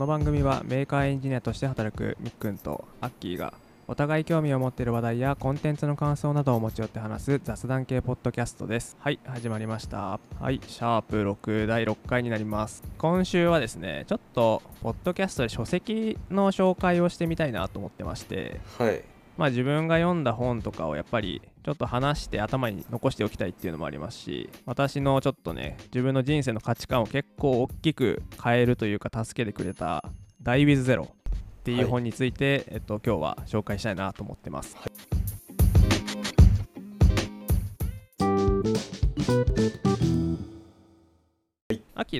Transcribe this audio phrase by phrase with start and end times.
[0.00, 3.52] の番組はメーカーエンジニアとして働くみっくんとアッキーが
[3.86, 8.96] お互い興味を持っている話題やコンテンツの感想などを持ち寄って話す雑談系ポッドキャストです。
[8.98, 10.18] はい始まりました。
[10.40, 12.82] はいシャープ6第6回になります。
[12.96, 18.58] 今週はですねちょっとポッドキャストで書籍の紹介をしてみたいなと思ってまして。
[18.78, 19.02] はい。
[19.36, 30.04] まあ自分が読んだ本とかをやっぱりちょっと話して頭に残しておきたいっていうのもありますし私のちょっとね自分の人生の価値観を結構大きく変えるというか助けてくれた
[30.42, 31.08] 「DIE WITH ZERO」
[31.60, 34.76] っていう本について、えっと、今日は紹介したいなと思ってます。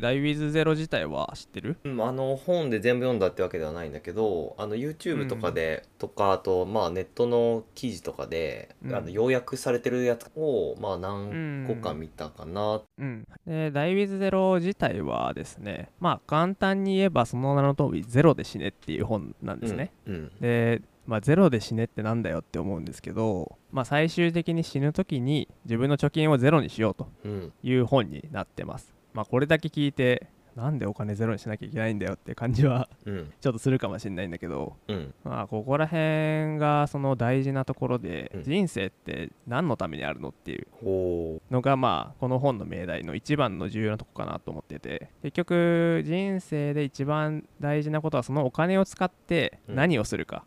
[0.01, 1.77] 秋ダイ・ウィズ・ゼロ自体は知ってる？
[1.85, 8.95] うん、あの本で全部読んだってわけではないんだけどあの YouTube とかで、とかあとまあネットの記事とかで、うん。
[8.95, 20.33] あの要約されてるやつをまあ何個か見たかな、うん、でダイ・ウィズ・ゼロ自体はですねまあ簡単に言えばその名の通りゼロで死ねっていう本なんですね、うん。
[20.41, 27.53] で、まあ、ゼロで死ねってなんだよって思うんですけど、まあ、最終的に死ぬ時に自分の貯金をゼロにしようとうん。
[27.63, 33.33] いう本になってますまあこれだけ聞いてなんでお金ゼロにしなきゃいけないんだよって感じはうん。
[33.41, 35.15] ちょっとするかもしれないんだけどうん。
[35.25, 38.43] まあここら辺がその大事なところでうん。
[38.43, 50.45] 人生って何のためにあるのっていうほのがまあこの本の命題の一番の重要なとこかなと思ってて結局人生で一番大事なことはそのお金を使って何をするか、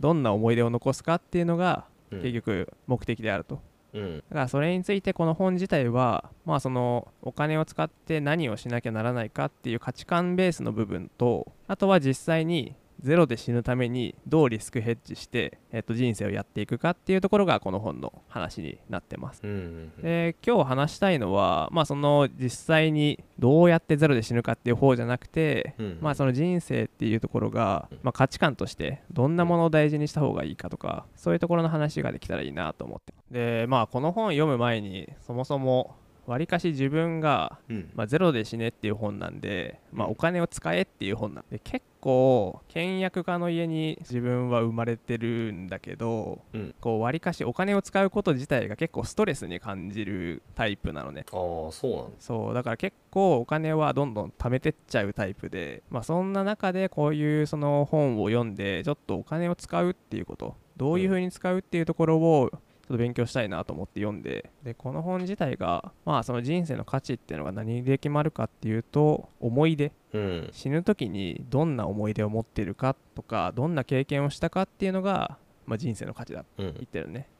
[0.00, 2.22] どんな思い出を残すかっていうのがうん。
[2.22, 3.60] 結局目的であると、
[3.94, 4.16] うん。
[4.30, 19.40] だからそれについてこの本自体はまあそのお金を使って何をしなきゃならないかっていう価値観ベースの部分とあとは実際にゼロで死ぬためにどうリスクヘッジして、えっと、人生をやっていくかっていうところがこの本の話になってます。
[19.42, 33.14] うんうんで今日話したいのは、まあ、その実際にどうやってゼロで死ぬかっていう方じゃなくて、うんまあ、その人生っていうところが、まあ、価値観としてどんなものを大事にした方がいいかとかそういうところの話ができたらいいなと思って。
[33.30, 35.96] でまあこの本読む前にそもそも
[36.26, 37.90] わりかし自分が、うん。
[37.94, 46.74] まあ、ゼロで死ねっていう本なんで、まあ、お金を使えっていう本なんで結構倹約家の家に自分は生まれてるんだけどうん。
[46.80, 51.24] こう割かしお金を使うこと自体が結構ストレスに感じるタイプなのね。
[51.32, 51.36] あ
[51.68, 62.50] あそうなんそうだから結構お金はどんどん貯めてっちゃうタイプでまあそんな中でこういうその本を読んでちょっとお金を使うっていうことどういう風に使うっていうところを
[62.82, 64.50] ちょっと勉強したいなと思って読んで。
[64.62, 69.92] でこの本自体がまあその人生の価値っていうのが何で決まるかっていうと思い出。
[70.12, 70.48] うん。
[70.52, 76.74] 死ぬ時にどんな思い出を持ってるかとかどんな経験をしたかっていうのが、まあ、人生の価値だってうん。
[76.74, 77.28] 言ってるね。
[77.28, 77.32] うん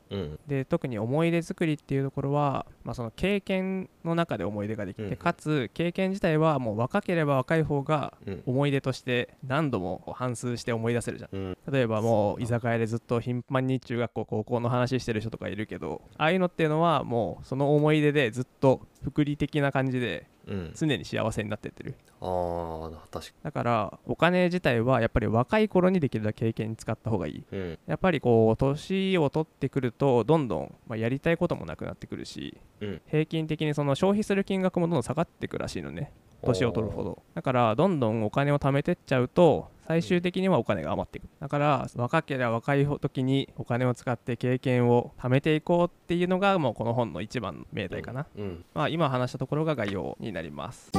[0.46, 5.16] で特に思い出作りっていうところは、まあ、その経験の中で思い出ができて、うん。
[5.16, 8.42] かつ経験自体はもう若ければ若い方がうん。
[8.46, 11.36] 思い出として何度も反芻して思い出せるじゃん。
[11.36, 11.58] うん。
[11.70, 20.31] 例えばもう居酒屋でずっと頻繁に中学校高校の話してる人とかいるけどああいうのっていうのはもうその思い出でずっと福利的な感じでうん
[20.75, 21.94] 常に幸せになってってる。
[22.20, 27.34] ああ確かだからお金自体はやっぱり若い頃にできるだけ経験に使った方がいい。
[27.34, 27.78] にうん。
[27.86, 33.02] やっぱりこう年を取ってくるとどんどん、まあ、やりたいこともなくなってくるしうん。
[33.06, 37.22] 平均的にその消費する金額もどんどん下がってくらしいのね年を取るほど。
[37.34, 48.64] だからどんどんお金を貯めてっちゃうと最終的にはお金が余っていくだから若ければ若い時にお金を使って経験を貯めていこうっていうのがもうこの本の一番の命題かな、うん。
[48.75, 50.91] まあ今話したところが概要になります。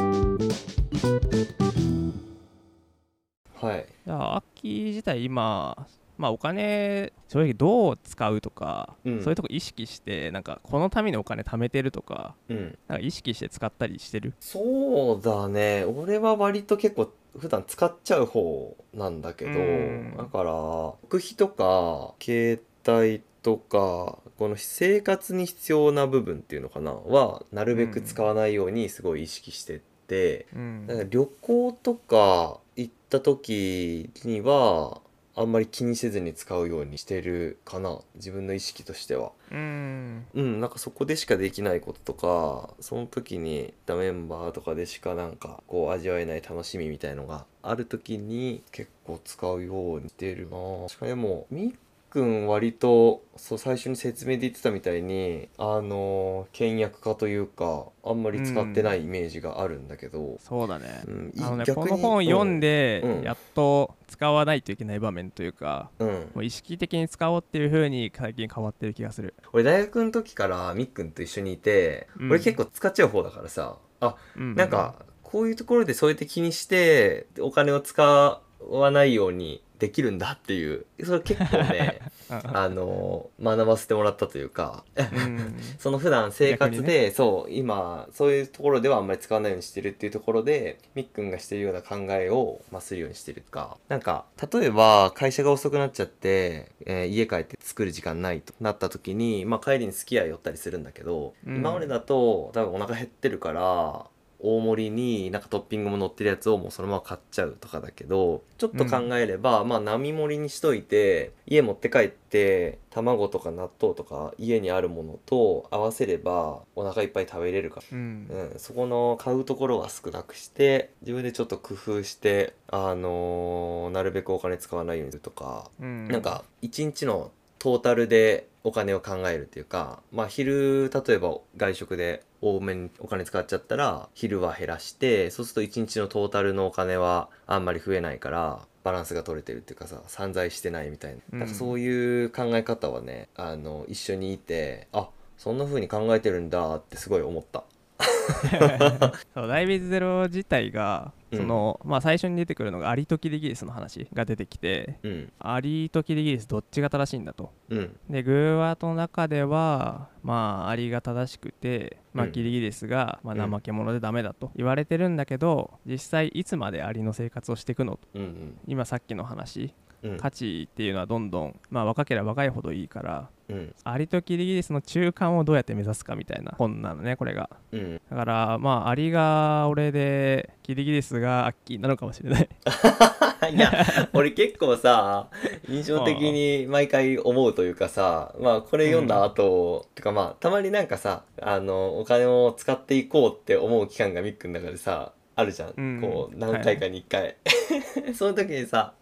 [3.55, 3.85] はい。
[4.05, 5.87] じゃあ秋自体今
[6.23, 9.21] まあお金正直どう使うとか、うん。
[9.21, 12.77] そういうとこ意識してなんかこのためにお金貯めてるとかうん。
[12.87, 14.33] なんか意識して使ったりしてる？
[14.39, 15.83] そうだね。
[15.83, 20.15] 俺は割と結構普段使っちゃう方なんだけどうん。
[20.17, 30.87] だから食費とか携帯とかこの生活に必要な部分っていうのかなはなるべく使わないようにすごい意識してって、うん。
[30.87, 35.01] だから旅行とか行った時には
[35.35, 39.31] あんまり気にせずに使うようにしてるかな自分の意識としては。
[39.51, 51.75] うんうん、なんかそこでしかできないこととかその時に行ったメンバーとかでしかなんかこう味わえない楽しみみたいのがある時に結構使うようにしてるなしかもでもみっく
[52.21, 61.03] ん割とそう最初に説明で言ってたみたいにあの倹約家というかあんまり使ってないイメージがあるんだけど、そうだね。
[61.07, 63.17] うんのねこの本読んでうん。
[63.17, 63.23] うん。
[63.23, 69.33] やっと使わないといけない場面というかうん、もう意識的に使おうっていう風に最近変わってる気がする。
[69.51, 72.29] 俺大学の時からみっくんと一緒にいて、うん。
[72.29, 74.55] 俺結構使っちゃう方だからさあうん。
[74.55, 81.99] なんかこういうところでそうやって気にしてお金を使わないようにできるんだっていうそれ結構ね
[82.29, 85.59] あの学ばせてもらったというかうん。
[85.77, 93.77] その普段生活逆で、そう今そういうところではあんまり使わないようにしてるっていうところでみっくんがしてるような考えを、まあ、するようにしてるか。
[93.89, 101.57] なんか例えば会社が遅くなっちゃって、えー家帰って作る時間ないとなった時に、まあ、帰りにすき家寄ったりするんだけど、うん。
[101.57, 104.05] 今までだと多分お腹減ってるから
[104.43, 117.85] 大盛りになんかトッピングも乗ってるやつをもうそのまま買っちゃうとかだけどちょっと考えれば、まあ並盛りにしといて家持って帰って卵とか納豆とか家にあるものと合わせればお腹いっぱい食べれるから。
[117.91, 118.27] うん。
[118.29, 126.07] うん、そこの買うところは少なくして自分でちょっと工夫してあのーなるべくお金使わないようにするとか、うん。
[126.09, 127.31] なんか一日の
[127.63, 145.07] トータルでお金を考えるっていうかまあ昼例えば外食で多めにお金使っちゃったら昼は減らしてそうすると一日のトータルのお金はあんまり増えないからバランスが取れてるっていうかさ散財してないみたいな,、うんなんかそういう考え方はねあの一緒にいてあ
[145.37, 147.63] そんな風に考えてるんだってすごい思った。
[149.33, 155.33] そうダイビーズゼロ自体がうんその、まあ最初に出てくるのがアリとキリギリスの話が出てきてうん。
[155.39, 157.51] アリとキリギリスどっちが正しいんだと。
[157.69, 157.99] うん。
[158.09, 162.31] でグーワートの中ではまあアリが正しくて、まあ、うん。
[162.31, 163.51] キリギリスが、まあ、うん。
[163.51, 168.07] 怠け者でダメだと言われてるんだけど実際いつまでアリの生活をしていくのと。
[168.15, 168.57] うん。
[168.67, 169.73] 今さっきの話。
[170.03, 170.17] うん。
[170.17, 173.75] 価値っていうのはどんどん、まあ、若ければ若いほどいいからうん。
[173.83, 177.49] アリとキリギリスの中間をどうやって目指すかみたいな本なのねこれが。
[177.71, 178.01] うん。
[178.09, 182.49] だからまあアリが俺でキリギリスがアッキーなのかもしれない。
[183.53, 185.27] いや俺結構さ
[185.67, 196.01] 印象的に毎回思うというかさまあこれ読んだ後、てかまあたまになんかさあのお金を使っていこうって思う期間がミックの中でさあるじゃん、うん。
[196.01, 197.35] こう何回かに1回、
[198.15, 198.93] その時にさ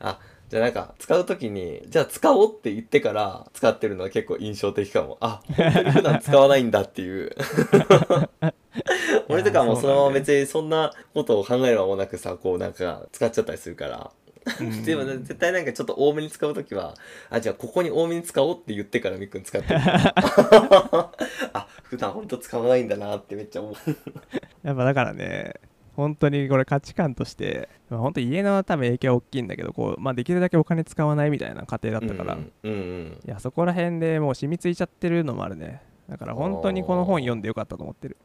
[0.00, 0.18] あ
[0.48, 5.18] じゃあなんか使う時にじゃあ使おうって言ってから使ってるのは結構印象的かも。
[5.20, 7.32] あ本当に普段使わないんだっていう。
[9.28, 14.10] 俺とかもうそのまま別にそんなことを考える間もなくさこうなんか使っちゃったりするから。
[14.60, 14.82] うん。
[14.84, 16.94] でもね絶対なんかちょっと多めに使う時は
[17.30, 19.80] あじゃあここに多めに使おうって言ってからみっくん使ってる。
[21.52, 23.74] あ普段ほんと使わないんだなってめっちゃ思う。
[24.62, 25.54] やっぱだからね
[25.96, 35.82] 本当にこれ価値観として、まあ、本当家の多分影響は大きいんだけどこう、まあ、できるだけお金使わないみたいな家庭だったから、うんうんうんいやそこら辺でもう染みついちゃってるのもあるね。
[36.08, 38.16] だから本当にこの本読んでよかったと思ってる。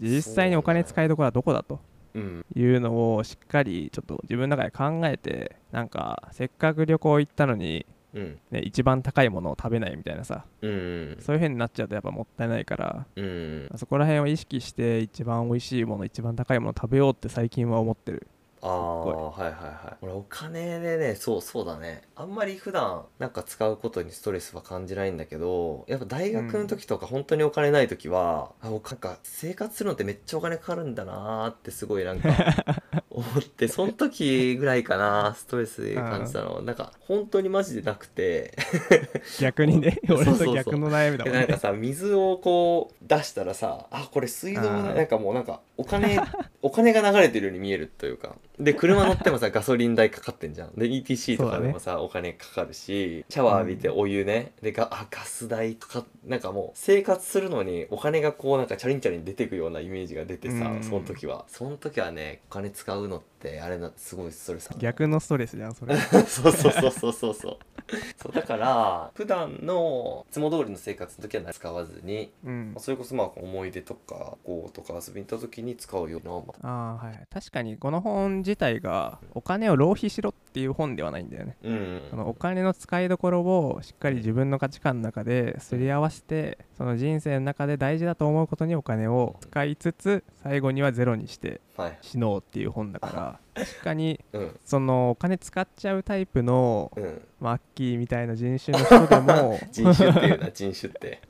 [0.00, 1.80] 実際にお金使いどころはどこだと。
[2.14, 8.38] うんいうのをしっかりちょっと自分の中で考えてなんかせっかく旅行行ったのに、うん。
[8.50, 10.44] ね、一番高いものを食べないみたいなさ。
[10.60, 13.06] うんそういう風になっちゃうとやっぱもったいないから。
[13.16, 18.26] うんそこら辺を意識して一番美味しいもの一番高いものを食べようって最近は思ってる。
[18.60, 19.96] ああはいはいはい。
[20.02, 32.28] 俺お金でねそうそうだねあんまり普段なんか使うことにストレスは感じないんだけどやっぱ大学の時とか本当にお金ない時は、あおなんか生活するのってめっちゃお金かかるんだなーってすごいなんか
[33.10, 36.62] 思ってその時ぐらいかなストレス感じたの。
[36.62, 38.56] なんか本当にマジでなくて。
[39.38, 41.40] 逆にね 俺と逆の悩みだもんね。
[41.40, 46.20] なんかさ水をこう出したらさあこれ水道なんかもうなんかお金
[46.62, 48.36] お金が流れてるように見えるというか。
[48.58, 50.72] で車乗ってもさガソリン代かかってんじゃん。
[50.76, 60.82] で ETC とかでもさ、お金かかるしシャワー浴びてお湯ね、でがあガス代かかなんかもう生活するのにお金がこうなんかチャリンチャリン出てくようなイメージが出てさ、うん。
[60.82, 61.44] その時は。
[61.48, 65.96] その時はねお金使うのってあれなすごいストレス逆のストレスじゃんそれ。
[66.26, 67.58] そうそうそうそうそうそう
[68.16, 72.74] そうだから普段のいつも通りの生活の時は使わずにうん。
[72.78, 76.98] それこそまあ思い出とかこうとか遊びに行った時に使うようなあ。
[77.00, 81.56] あはい確かにこの本自体がお金を浪費しろっていう本ではないんだよね。
[81.62, 91.98] うんそのお金の使いどころをしっかり自分の価値観の中ですり合わせてその人生の中で大事だと思うことにお金を使いつつ最後にはゼロにしてはい。
[92.00, 94.60] 死のうっていう本だから確かにうん。
[94.64, 97.22] そのお金使っちゃうタイプのうん。
[97.40, 101.20] マッキーみたいな人種の人でも 人種っていうな人種って。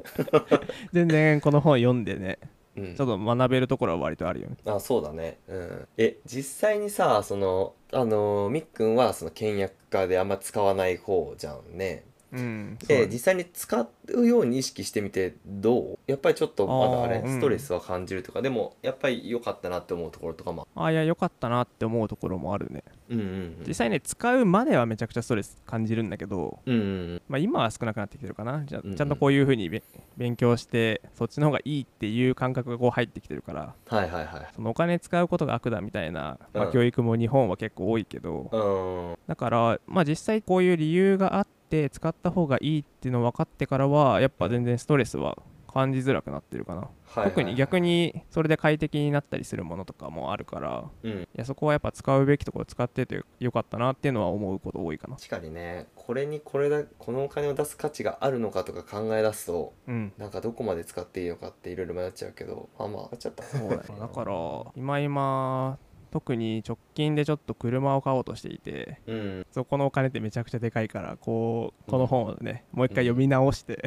[0.92, 2.38] 全然この本読んでね
[2.76, 2.96] うん。
[2.96, 4.56] ちょっと学べるところは割とあるよね。
[4.66, 5.38] あそうだね。
[5.48, 5.88] うん。
[5.96, 12.04] え実際にさそのあのみっくんはその倹約家であんま使わない方じゃんね。
[12.32, 13.78] うんで実際に使
[14.14, 15.98] うように意識してみてどう？
[16.06, 17.38] やっぱりちょっとまだあれあーうん。
[17.38, 20.90] ストレスは感じるとか、でもやっぱり良かったなって思うところとかもあ。
[20.90, 22.82] いや良かったなって思うところもあるね。
[23.10, 23.64] うんうんうん。
[23.66, 28.64] 実際ね使うまではめちゃくちゃストレス感じるんだけど、うんうんまあ、今は少なくなってきてるかな。
[28.64, 28.96] じゃうんうん。
[28.96, 29.82] ちゃんとこういうふうにべ
[30.16, 34.48] 勉強してそっちの方がいいっていう感覚がこう入ってきてるからはいはいはい。
[34.54, 39.18] そのお金使うことが悪だみたいな、まあ、うん教育も日本は結構多いけど、うん。
[39.26, 45.36] だから、まあ、実際こういう理由があって使った方がいいっていうの分かってからはやっぱ全然ストレスは
[45.72, 47.30] 感じづらくなってるかな、はいはいはい。
[47.30, 51.22] 特に逆にそれで快適になったりするものとかもあるからうん。
[51.22, 55.16] いやそこはやっぱ使うべきところ使っててよかったなっていうのは思うこと多いかな。
[55.16, 55.86] 確かにね。
[55.96, 60.12] これにこれだこのお金を出す価値があるのかとか考え出すとうん。
[60.18, 63.42] なんかどこまで使っていいのかっていろいろ迷っちゃうけどまあまあ買っちゃった。
[63.42, 65.78] そうだよだから今今
[66.12, 69.46] 特に直近でちょっと車を買おうとしていてうん。
[69.50, 73.82] そこのお金ってめちゃくちゃでかいからこうこの本をね、もう一回読み直して、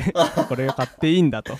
[0.49, 1.55] これを買っていいんだと。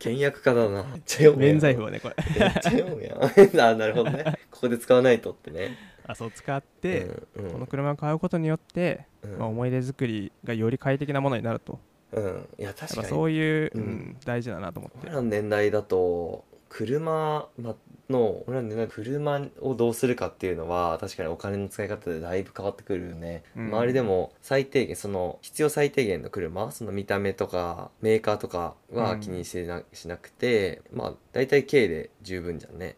[0.00, 0.82] 倹約家だな。
[0.82, 1.52] めっちゃ読むやん。
[1.52, 2.16] 免罪符をねこれ。
[2.38, 3.70] めっちゃ読むやん。
[3.70, 4.24] あなるほどね。
[4.50, 5.76] ここで使わないとってね。
[6.04, 7.06] あそう使って、
[7.36, 7.52] うんうん。
[7.52, 9.38] この車を買うことによって、うん。
[9.38, 11.78] まあ、思い出作りがより快適なものになると。
[12.12, 12.48] うん。
[12.58, 13.08] いや確かに。
[13.08, 14.16] そういう、うんうん。
[14.24, 14.98] 大事だなと思って。
[15.04, 17.48] 俺らの年代だと車
[18.08, 23.66] の俺らの年代車をどうするかっていうのは確かにお金の使い方でだいぶ変わってくるよね、うん。
[23.66, 32.96] 周りでも最低限その必要最低限の車その見た目とかメーカーとかは気にしてな,、しなくてまあ大体軽で十分じゃんね。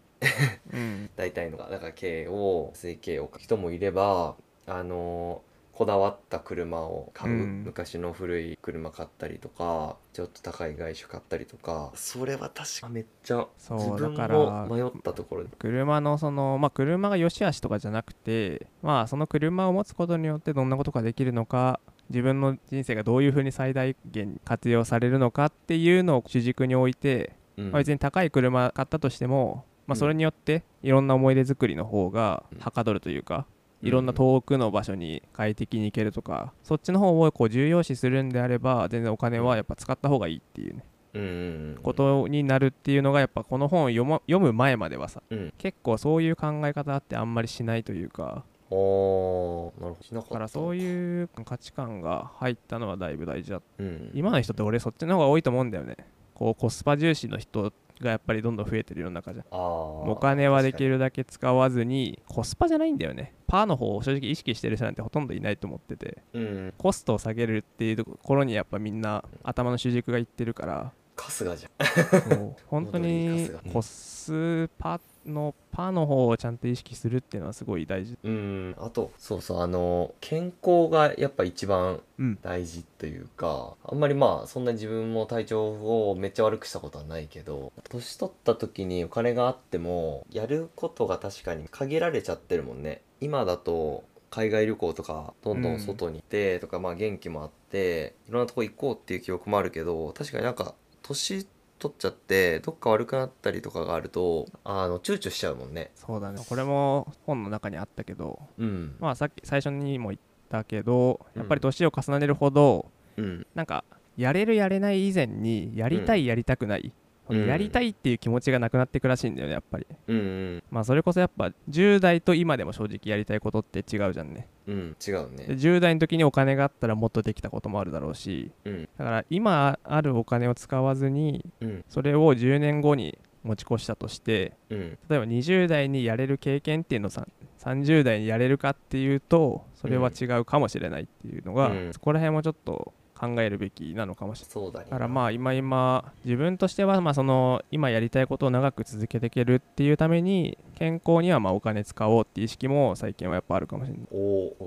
[0.72, 1.10] うん。
[1.16, 4.36] 大体のがだから軽を水軽を人もいれば
[4.68, 5.42] あの
[5.74, 7.64] こだわった車を買う、うん。
[7.64, 11.90] 昔の古い車買ったりとかちょっと高い外車買ったりとか。
[11.94, 15.50] それは確かめっちゃそう自分だからも迷ったところで。
[15.58, 27.70] 車のそのまあ車が良し悪しとかじゃなくてまあその車を持つことによってどんなことができるのか自分の人生がどういうふうに最大限活用されるのかっていうのを主軸に置いて、うん。
[27.72, 29.96] まあ、別に高い車買ったとしても、まあ、うん。
[29.96, 33.53] それによっていろんな思い出作りの方がうんはかどるというか、うん
[33.84, 41.22] いろんな遠くの場所に快適に行けるとか、そっちの方をこう重要視するんであれば全然お金はやっぱ使った方がいいっていうね、うん。
[41.22, 41.30] うんう
[41.72, 45.52] んことになるっていうのがやっぱこの本を読,、ま、読む前まではさうん。
[45.58, 48.24] 結構そういう考え方ってあんまりしないというか。
[48.24, 49.96] なるほど。
[50.12, 53.62] だからそういう価値観が入ったのはだいぶ大事だ。
[53.78, 54.10] うん。
[54.14, 55.96] 今の人って俺そっちの方が多いと思うんだよね。
[56.34, 59.46] こうコスパ重視の人がやっぱりどんどん増えてる世の中じゃん。
[59.50, 63.34] お金はできるだけ使わずにコスパじゃないんだよね。
[63.46, 66.22] パーの方を正直意識してる人なんてほとんどいないと思ってて。
[66.32, 66.74] うん。
[66.76, 72.56] コストを下げるっていうところにやっぱみんな頭の主軸がいってるから春日じゃん。
[72.66, 78.18] 本当にコスパのパーの方をちゃんと意識するっていうのはすごい大事。
[78.22, 78.74] うん。
[78.78, 82.38] あとそうそうあの健康がやっぱ一番うん。
[82.42, 93.02] 大事というかあんまりまあそんな自分も体調をめっちゃ悪くしたことはないけど年取った時にお金があってもやることが確かに限られちゃってるもんね。
[93.20, 101.46] 今だと海外旅行とかどんどん外に行ってとか、まあ元気もあっていろんなとこ行こうっていう記憶もあるけど確かになんか年
[101.78, 105.90] 取っちゃってどっか悪くなったりとかがあるとあの躊躇しちゃうもんね。
[105.94, 106.40] そうだね。
[106.48, 108.96] これも本の中にあったけどうん。
[108.98, 113.46] まあさっき最初にも言ったけどやっぱり年を重ねるほど、うん。
[113.54, 113.84] なんか
[114.16, 116.92] やれるやれない以前にやりたいやりたくない、
[117.28, 117.46] うん。
[117.46, 119.86] やりたいっていう気持ちがなくなっていくらしいんだよねやっぱり。
[120.08, 120.16] うん。
[120.16, 125.46] うんまあそれこそやっぱ10代と今でも正直やりたいことって違うじゃんねうん違うね。
[125.46, 128.88] で10代の時にお金があったらもっとできたこともあるだろうしうん。
[128.98, 131.84] だから今あるお金を使わずにうん。
[131.88, 134.98] それを10年後に持ち越したとしてうん。
[135.08, 137.26] 例えば20代にやれる経験っていうのをさ
[137.58, 141.92] 30代にやれるかっていうとそれは違うかもしれないっていうのが、うん。
[141.92, 144.52] そこら辺もちょっと考えるべきなのかもしれない。
[144.52, 144.86] そうだね。
[144.90, 154.06] だからまあ今今自分としてはまあその今やりたいことを長く続けていけるっていうために健康にはまあお金使おうっていう意識も最近はやっぱあるかもしれない。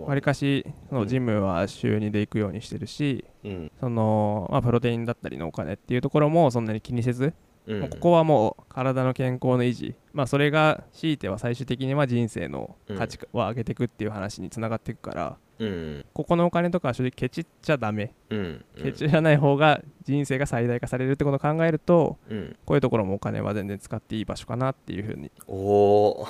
[0.08, 3.72] わりかしそのジムは週2で行くようにしてるしうん。
[3.80, 7.34] そのまあプロテインだったりのお金っていうところもそんなに気にせず
[7.67, 18.13] うんここはもう体の健康の維持まあそれが強いては最終的には人生の価値を上げていくっていう話につながっていくからうんここのお金とかは正直ケチっちゃダメ。
[18.29, 22.55] うんケチらない方が人生が最大化されるってことを考えるとうん。
[22.65, 26.27] こういうところもお金は全然使っていい場所かなっていうふうにおお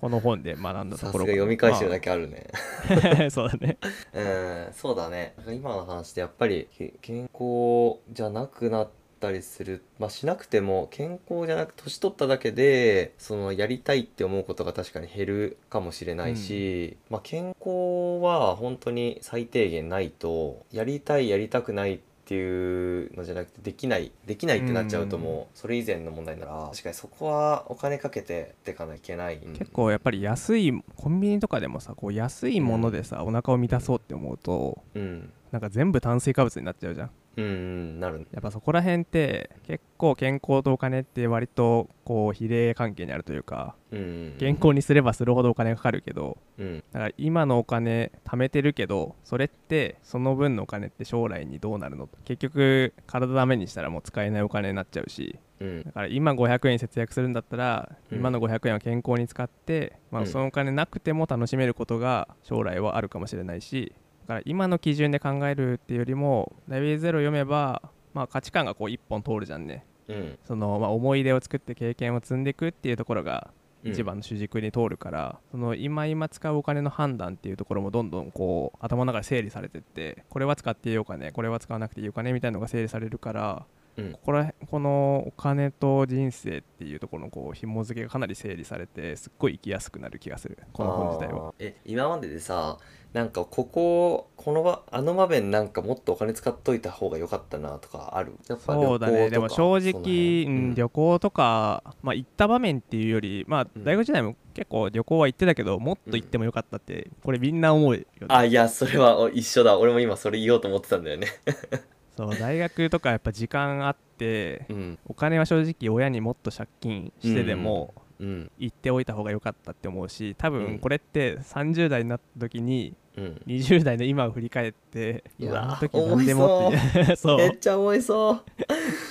[0.00, 1.36] この本で学んだところかな。
[1.36, 2.46] 読み返してるだけあるね。
[2.90, 3.78] ま あそうだね。
[4.12, 5.34] うんそうだね。
[5.48, 8.88] 今の話でやっぱりけ健康じゃなくなっ
[9.18, 9.82] ったりする。
[9.98, 29.38] まあしなくても健康じゃなく年取っただけでそのやりたいって思うことが確かに減るかもしれないし、まあ健康は本当に最低限ないとやりたいやりたくないっていうのじゃなくてできないできないってなっちゃうともうそれ以前の問題なら確かにそこはお金かけてってかないけない。
[29.58, 35.32] 結構やっぱり安いコンビニとかでもさこう安いものでさ、お腹を満たそうって思うとうん。
[35.50, 37.10] なんか全部炭水化物になっちゃうじゃん
[37.42, 46.84] うんうんなるやっぱそこら辺って結構健康とお金って割とこう比例関係にあるというかうん健康にすればするほどお金がかかるけどうん。
[46.92, 52.08] だから今のお金貯めてるけどそれってその分のお金って将来にどうなるの？
[52.24, 55.82] 結局体ダメにしたらもう使えないお金になっちゃうしうん。
[55.84, 58.18] だから今500円節約するんだったら、うん。
[58.18, 60.28] 今の500円は健康に使って、まあ、うん。
[60.28, 67.82] そのお金なくても楽しめることが将来はあるかもしれないしだから今の基準で考えるっていうよりも「ダイビーゼロ」読めば、
[68.12, 69.86] まあ、価値観がこう一本通るじゃんね。
[70.06, 70.38] うん。
[70.44, 73.50] その、まあ、思い出を作って経験を積んでいくっていうところが
[73.84, 73.92] うん。
[73.92, 83.66] 一番の主軸に通るから、その今今使うお金の判断っていうところもどんどんこう頭の中で整理されてってこれは使っていいお金これは使わなくていいお金みたいなのが整理されるから
[83.96, 84.12] うん。
[84.12, 90.58] ここらこのお金と人生っていうところのこう紐付けがかなり整理されてすっごい生きやすくなる気がする。
[90.72, 91.54] この本自体は。
[91.58, 92.78] え今まででさ
[93.14, 98.34] なんかこここの場あの場面なんかもっとお金使っといた方が良かったなとかある？
[98.48, 99.30] やっぱそうだね。
[99.30, 100.68] でも正直、旅行とかその辺。
[100.68, 103.84] うん、旅行とか、まあ、行った場面っていうよりまあうん。
[103.84, 108.06] 大学時代も結構旅行は行ってたけどもっと行ってもよかったってこれみんな思うよね。
[108.28, 109.78] あいやそれはお一緒だ。
[109.78, 111.28] 俺も今それ言おうと思ってたんだよね。
[112.16, 114.98] そう大学とかやっぱ時間あってうん。
[115.08, 120.64] お金は正直親にもっと借金してでもうん行っておいた方が良かったって思うし多うん。
[120.64, 123.42] 分これって30代になった時にうん。
[123.46, 127.38] 20代の今を振り返っていうやわあの時何でもって そう。
[127.38, 128.42] めっちゃ思いそう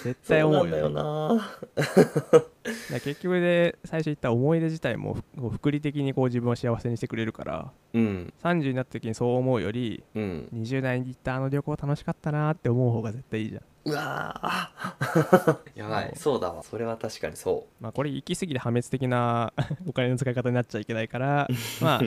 [0.04, 1.50] 絶対思うよな。
[3.04, 8.34] 結局で最初言った思い出自体もふこう複利的にこう自分を幸せにしてくれるからうん。
[8.44, 10.50] 30になった時にそう思うよりうん。
[10.54, 13.62] 20代に行ったあの旅行楽しかったなって思う方が絶対いいじゃん。
[13.86, 15.58] うわー。
[15.80, 16.14] やばい。
[16.18, 16.42] そう。
[16.42, 16.62] だわ。
[16.62, 19.54] それは確かにそまあこれ行き過ぎて破滅的な
[19.88, 21.48] お金の使い方になっちゃいけないから
[21.82, 22.02] まあ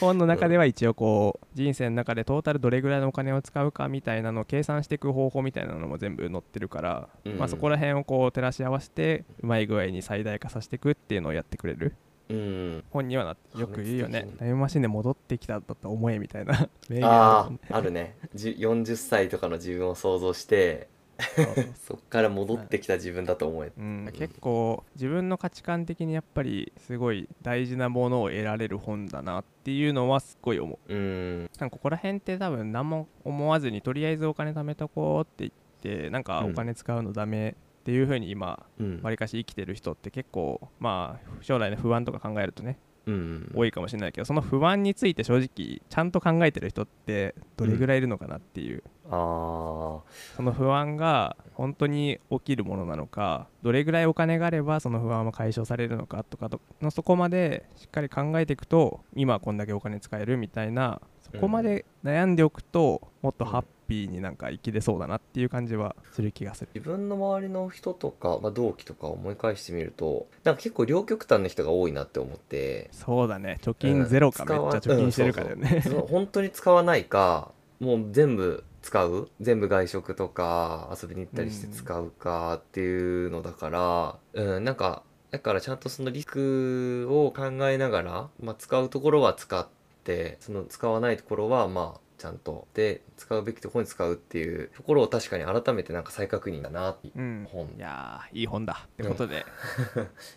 [0.00, 1.11] 本の中では一応こう
[1.54, 7.38] 人生の中でトータルどれぐらいのお金を使うかみたいなのを計算していく方法みたいなのも全部載ってるから、うん。
[7.38, 11.94] まあそこら辺をこう照らし合わせてうまい具合に最大化させていくっていうのをやってくれる。
[12.28, 12.84] ううん。
[12.90, 14.28] 本にはなってよく言うよね。
[14.38, 16.68] タイムマシンで戻ってきたんだと思えみたいな。
[16.88, 18.16] 名言ああるね。
[18.34, 20.91] じゅ40歳とかの自分を想像してる
[21.74, 23.72] そっから戻ってきた自分だと思え。
[23.76, 30.94] うん、結構自分の価値観的にやっぱりすごい大事なものを得られる本だなっていうのはすっごい思う。
[30.94, 31.40] うん。
[31.58, 35.52] なんかここら辺って多分何も思わずにとりあえずお金貯めとこうって
[35.84, 39.00] 言ってなんかお金使うのダメっていう風に今うん。
[39.02, 50.02] わりかし生きてる人って結構まあ将来の不安とか考えるとねうん多いかもしれないけどその不安について正直ちゃんと考えてる人ってどれぐらいいるのかなっていう、ああ
[50.36, 63.64] その不安が本当に起きるものなのかどれぐらいお金があればその不安は解消されるのかとかとのそこまでしっかり考えていくと今はこんだけお金使えるみたいなそこまで悩んでおくともっとハッ
[64.08, 66.70] になんか生きれそうだなっていう感じはする気がする。
[66.74, 72.88] 自分の周りの人とか、まあ、同期とか思い返してみるとなんか結構両極端な人が多いなって思って。
[72.92, 73.58] そうだね。
[73.62, 76.06] 貯金ゼロかめっちゃ貯金してるからよね、そうそう。
[76.08, 79.30] 本当に使わないかもう全部使う？
[79.40, 89.66] 全部外食とか遊びに行ったりして使うかっていうのだからうん、なんかだからちゃんとそのリスクを考えながら、まあ、使うところは使っ
[90.04, 92.68] てその使わないところはまあちゃんと。
[92.74, 97.48] で使うべきところに使うっていうところを確かに改めてなんか再確認だなっていううん。
[97.50, 97.66] 本。
[97.76, 98.86] いやーいい本だ。
[98.86, 99.44] ってことで、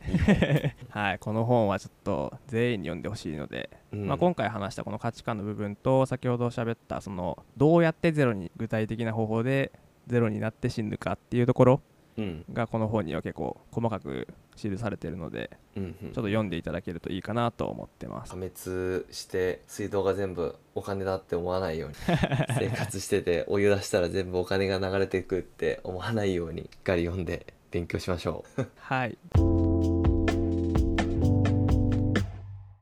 [0.89, 4.08] はいこの本はちょっと全員に読んでほしいので、うん。
[4.08, 9.71] まあ、今回話したこの価値観の部分と先ほど喋ったそのどうやってゼロに具体的な方法で
[10.08, 11.94] ゼロになって死ぬかっていうところうん
[12.54, 15.93] がこの本には結構細かく記されてるのでうんうん。
[15.93, 18.32] ちょっと読んでいただけるといいかなと思ってます。
[18.32, 21.95] 破滅して水道が全部お金だって思わないように
[22.58, 28.65] 生活しててお湯出したら全部お金が流れていくって思わないようにしっかり読んで勉強しましょう。
[28.78, 29.17] はい。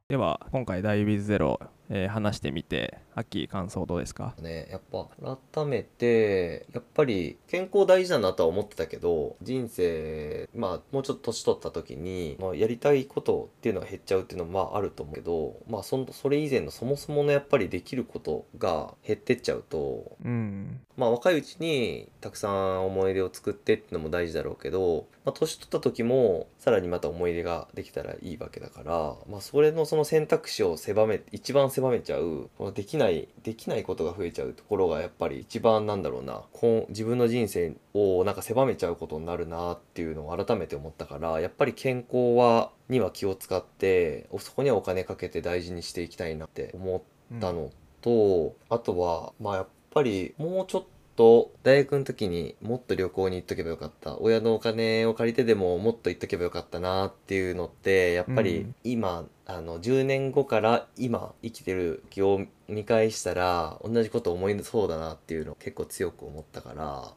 [0.09, 1.59] では今回「ダイビズゼロ」
[1.95, 4.33] ええー話してみてアッキー感想どうですか？
[4.41, 5.07] ねやっぱ
[5.53, 20.79] 改めてやっぱり健康大事だなとは思ってたけど人生まあもうちょっと年取った時に、まあ、やりたいことっていうのが減っちゃうっていうのもまああると思うけどまあそんそれ以前のそもそものやっぱりできることが減ってっちゃうとうん。
[20.97, 50.83] まあ若いうちにたくさん思い出を作ってっていうのも大事だろうけど、まあ、年取った時もさらにまた思い出ができたらいいわけだから、まあ、それのその選択肢を狭め一番狭めちゃうこのできないできないことが増えちゃうところがやっぱり一番なんだろうなこ自分の人生をなんか狭めちゃうことになるなっていうのを改めて思ったからやっぱり健康はには気を使ってそこにはお金かけて大事にしていきたいなって思ったのと、あとはまあやっぱりもうちょっ
[51.15, 54.17] と大学の時にもっと旅行に行っとけばよかった。
[54.19, 58.75] 親のお金を借りてでももっと行っとけばよかったなっていうのってやっぱりうん。
[58.83, 67.13] 今、あの10年後から今生きてる気を見返したら同じこと思いそうだなっていうのを結構強く思ったから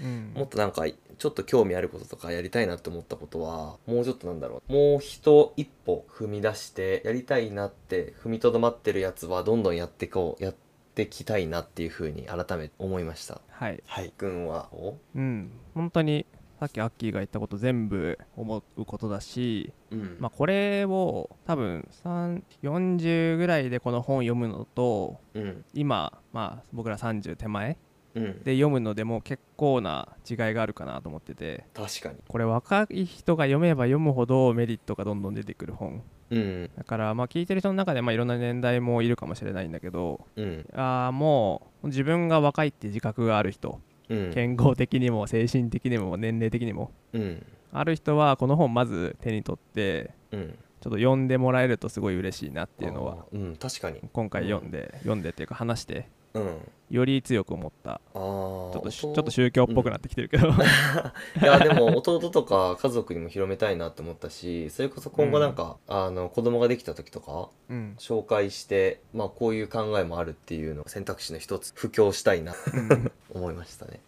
[0.00, 0.32] うん。
[0.34, 4.72] もっとなんかちょっと興味あることとかやりたいなって思ったことはもうちょっとなんだろう。
[4.72, 10.67] もう一一歩踏み出してやりたいなって踏みとどまってるやつはどんどんやってこうやって
[11.06, 13.40] きたいなっていうふうに改めて思いました。
[13.48, 13.82] はい。
[13.86, 14.12] はい。
[14.16, 14.68] 君は？
[14.72, 15.50] おうん。
[15.74, 16.26] 本当に
[16.58, 20.16] さっきアッキーが言ったこと全部思うことだし、うん。
[20.18, 25.64] まあ、これを多分3 40ぐらいでこの本を読むのとうん。
[25.72, 27.78] 今、まあ、僕ら30手前
[28.14, 28.42] うん。
[28.42, 31.64] で読むのでも結構な違いがあるかなと思ってて。
[31.74, 32.16] 確かに。
[32.26, 36.70] これ若い人が読めば読むほどメリットがどんどん出てくる本うん。
[36.76, 40.66] だからまあ聞いてる人の中でまあいろんな年代もいるかもしれないんだけどうん。
[40.74, 44.30] あーもう自分が若いって自覚がある人うん。
[44.32, 47.46] 健康的にも精神的にも年齢的にもうん。
[47.72, 50.58] ある人はこの本まず手に取ってうん。
[50.80, 54.00] ちょっと読んでもらえるとすごい嬉しいなっていうのはうん確かに。
[54.12, 56.04] 今回読んで、読んでっていうか話してうん
[56.90, 58.00] より強く思った。
[58.12, 60.48] ちょっとしちょ弟っと宗教っぽくなってきてるけど、
[61.40, 67.94] いやでも弟とか家族にも広めたいなって思ったしそれこそ今後なんか、あの子供ができた時とかうん。
[67.98, 73.12] 紹介してまあこういう考えもあるっていうのを選択肢の一つ布教したいなうん。
[73.34, 74.00] 思いましたね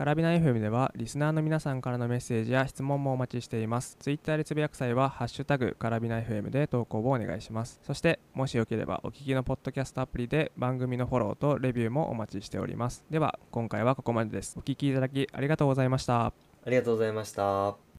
[0.00, 3.98] カラビナ FM ではリスナーの皆さんからのメッセージや質問もお待ちしています。
[4.00, 7.80] ツイッターでつぶやく際は、ハッシュタグカラビナ FM で投稿をお願いします。
[7.86, 13.04] そして、もしよければお聞きのポッドキャストアプリで番組のフォローとレビューもお待ちしております。
[13.10, 14.58] では、今回はここまでです。
[14.58, 16.24] お聞きいただきありがとうございました。
[16.28, 16.32] あ
[16.64, 17.76] りがとうございました